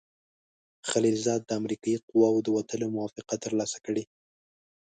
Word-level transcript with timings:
خلیلزاد 0.89 1.41
د 1.45 1.51
امریکایي 1.59 1.99
قواوو 2.09 2.43
د 2.45 2.47
وتلو 2.57 2.87
موافقه 2.95 3.35
ترلاسه 3.45 3.77
کړې. 3.85 4.03